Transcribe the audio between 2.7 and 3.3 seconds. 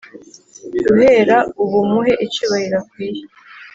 akwiye